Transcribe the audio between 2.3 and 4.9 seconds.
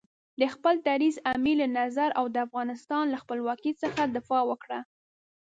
د افغانستان له خپلواکۍ څخه دفاع وکړه.